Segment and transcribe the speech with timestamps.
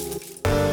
[0.00, 0.67] you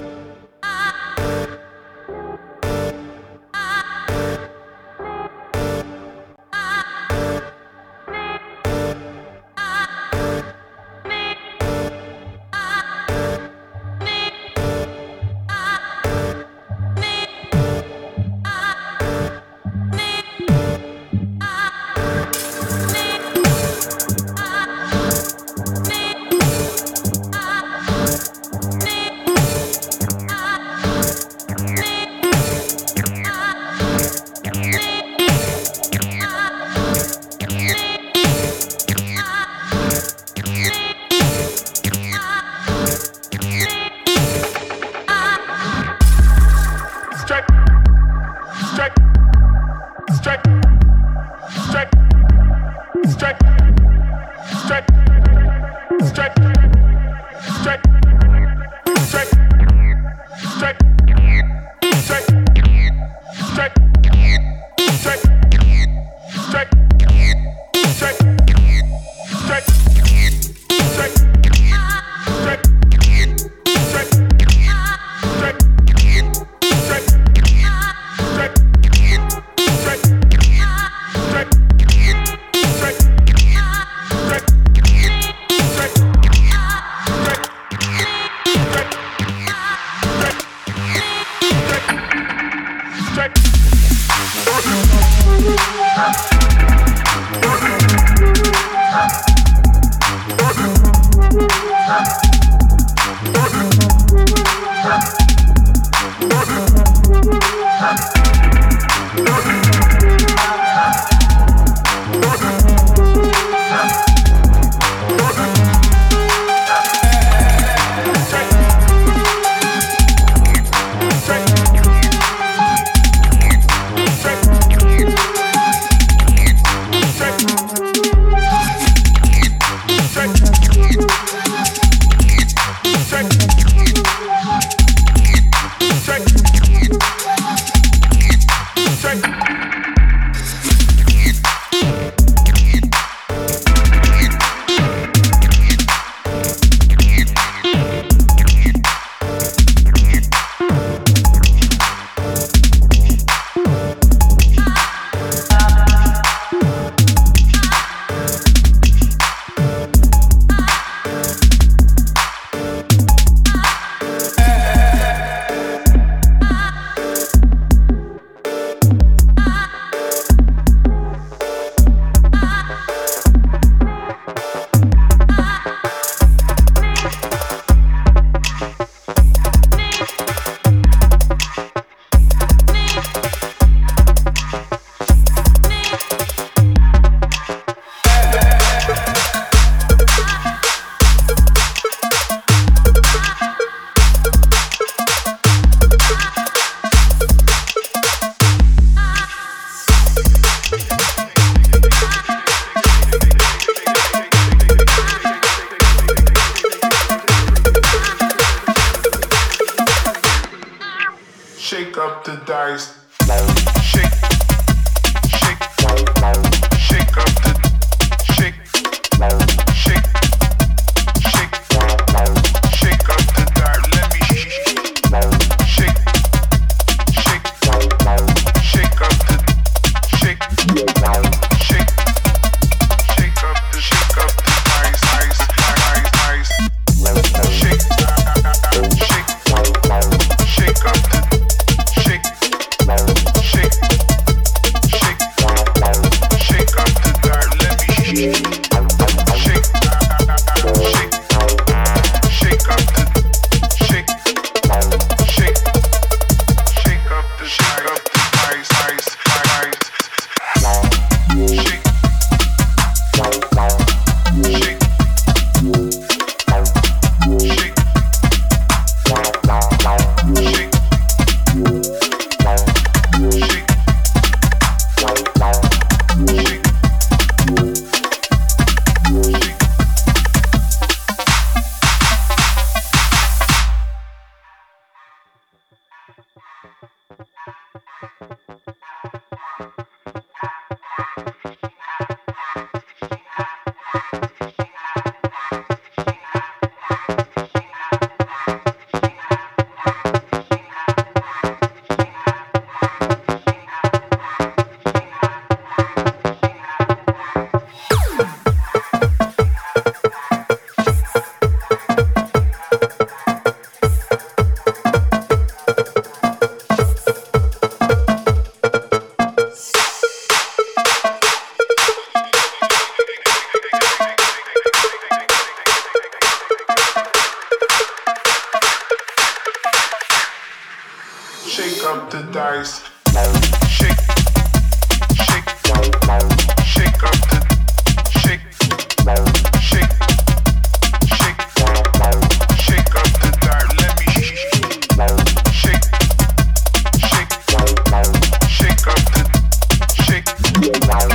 [350.66, 351.15] shake, shake.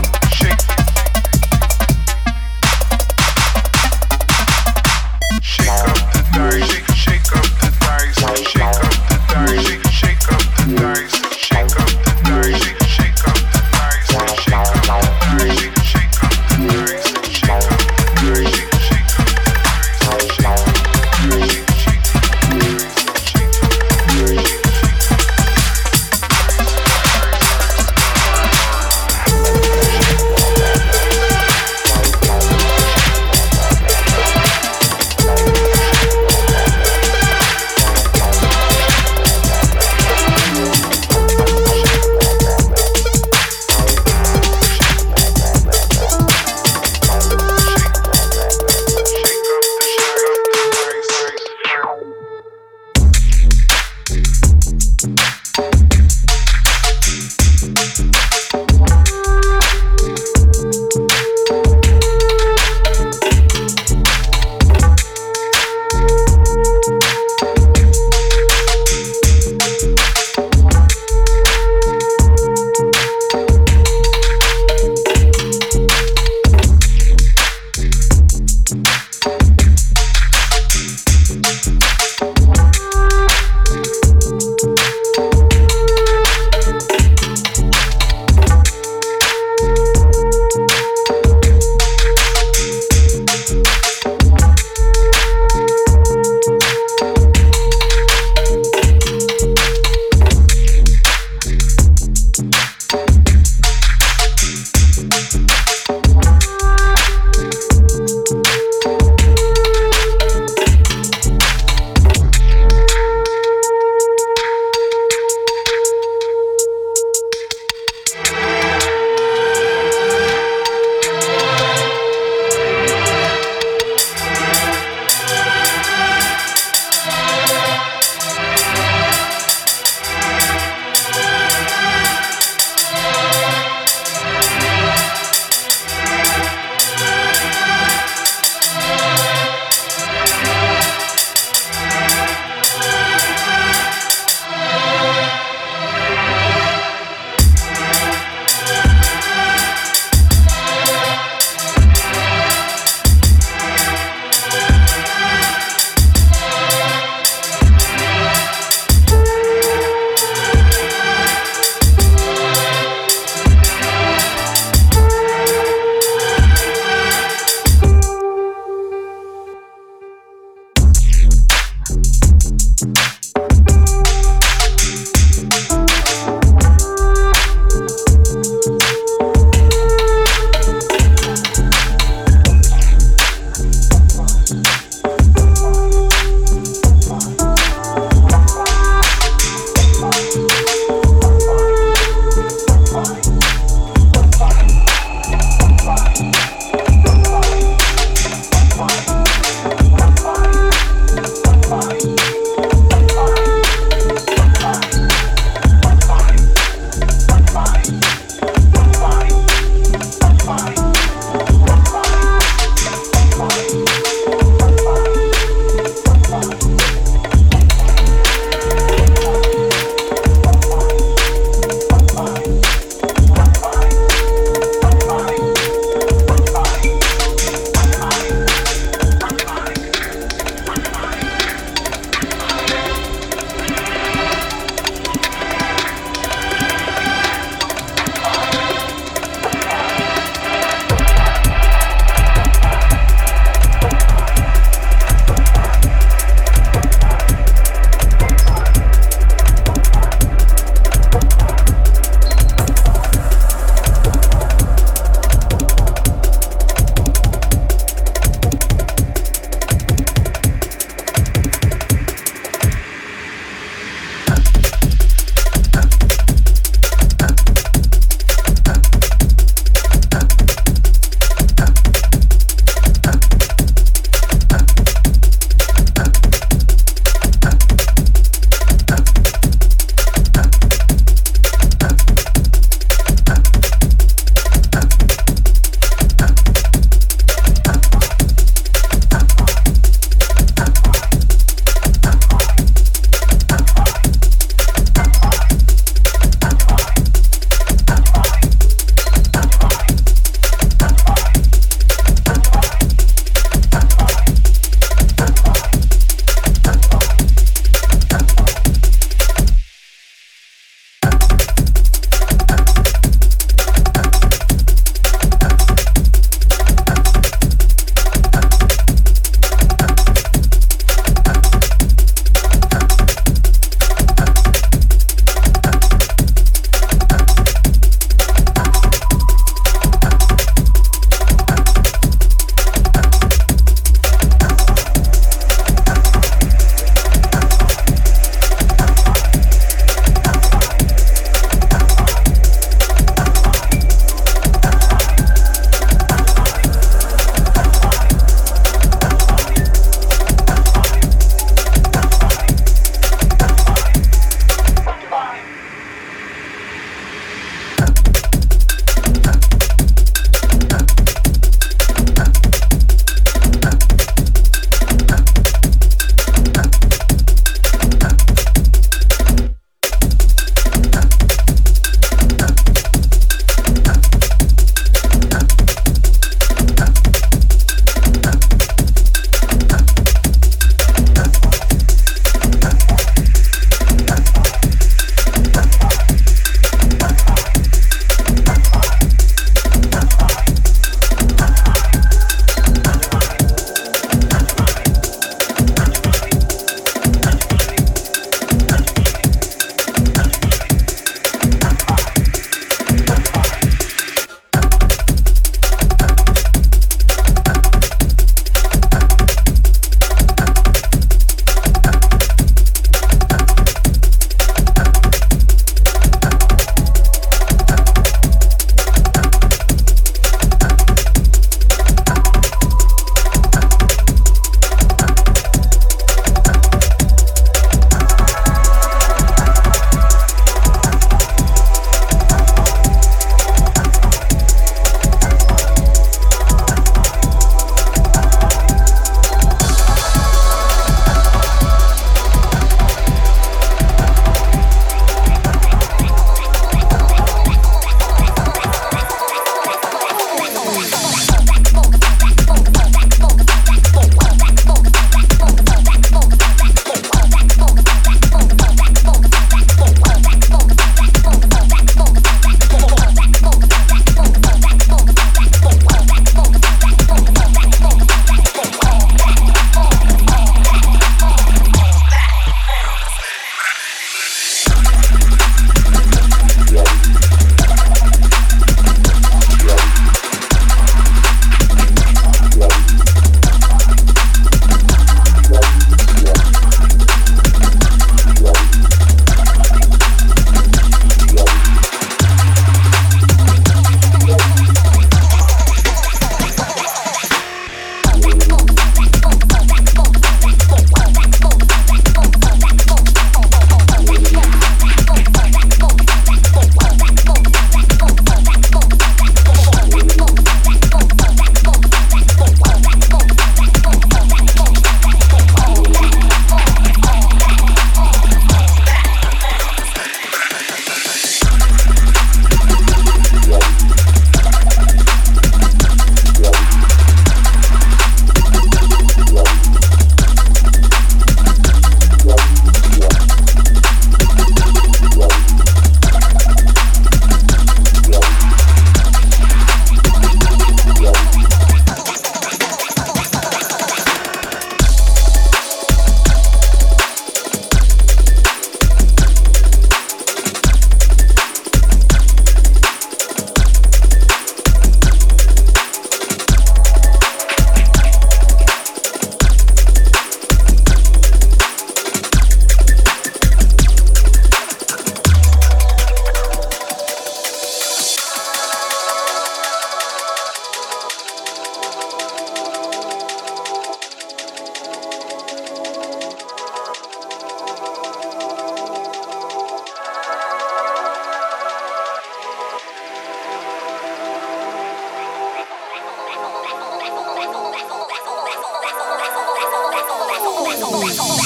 [590.80, 591.08] soul.
[591.10, 591.39] soul.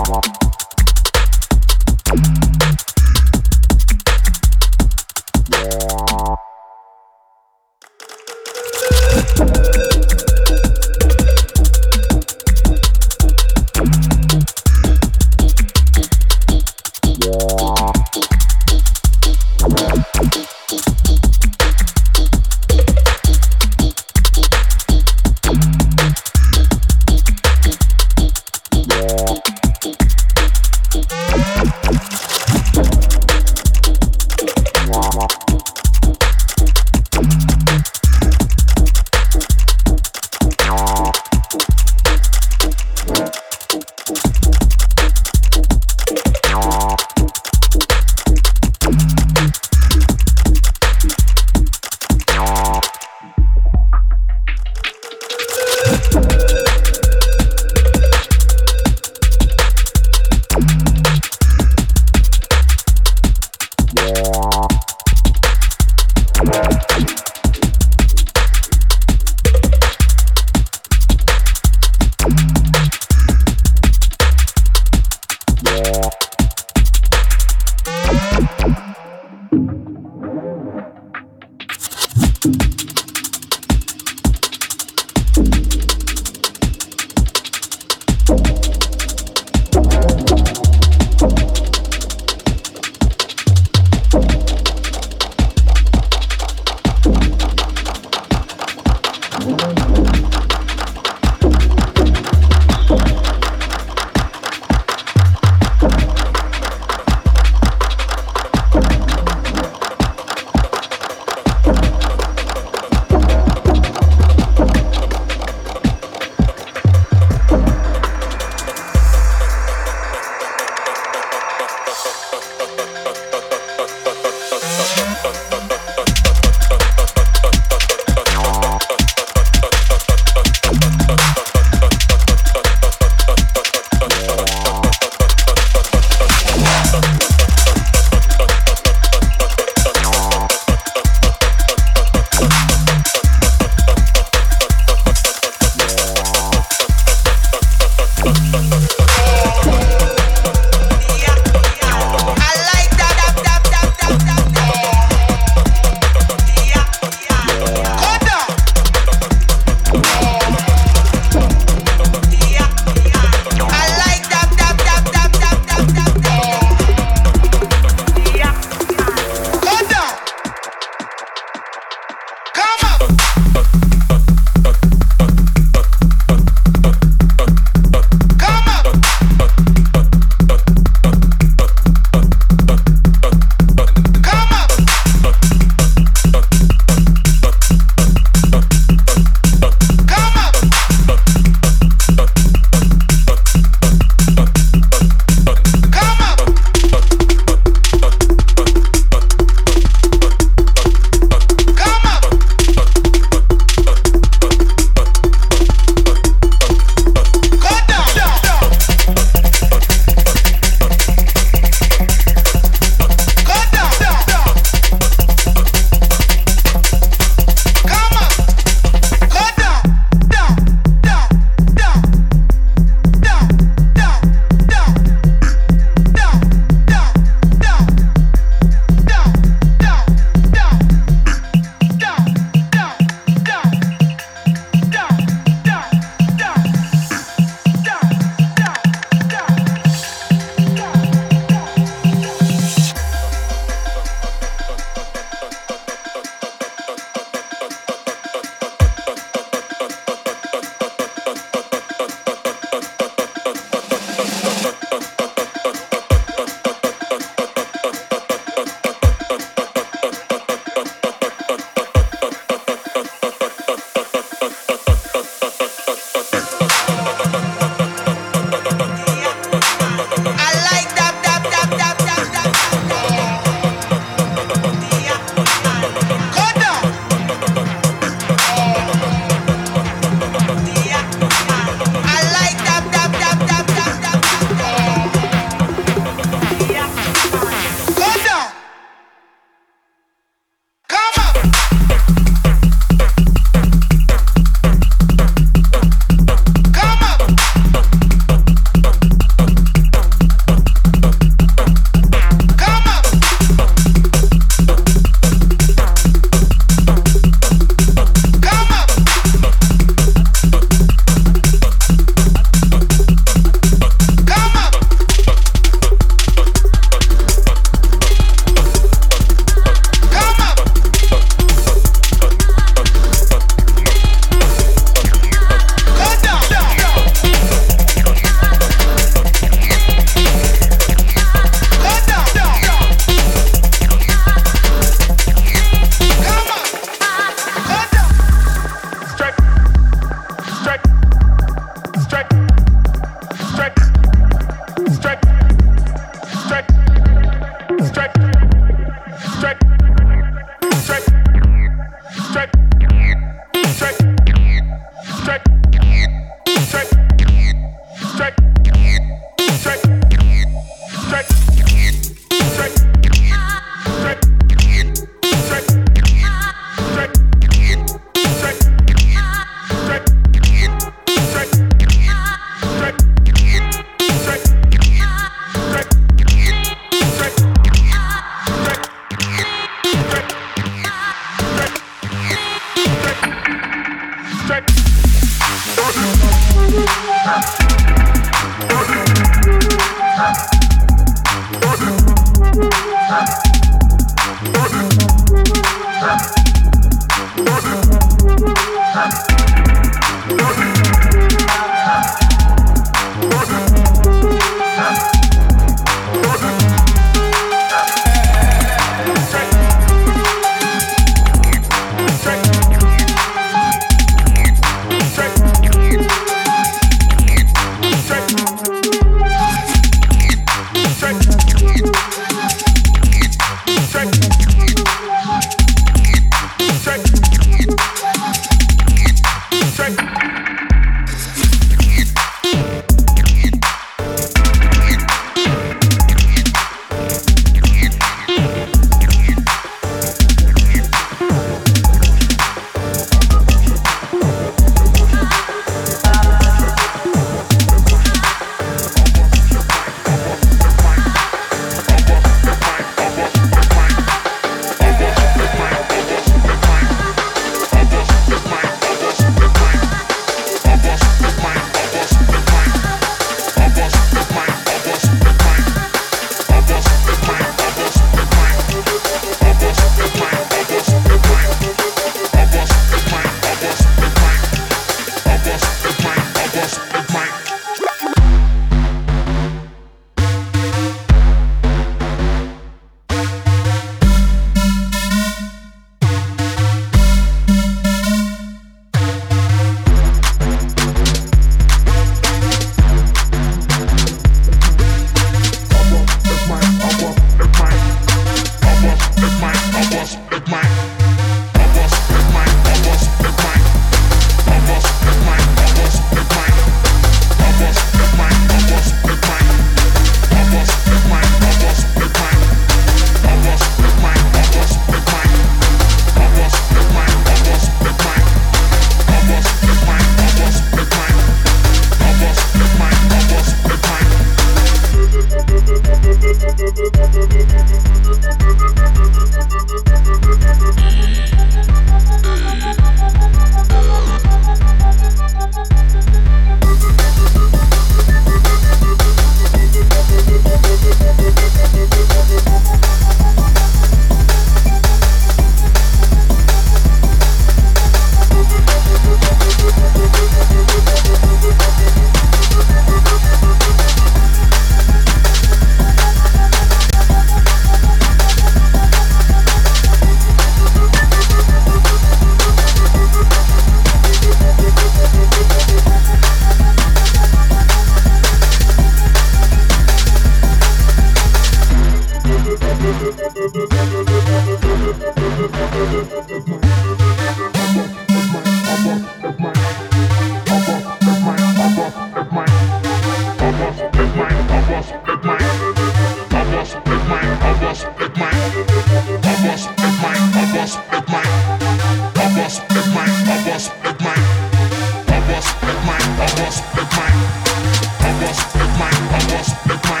[598.80, 600.00] my powers, let my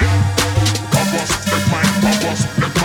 [0.90, 2.79] powers, let my powers, let my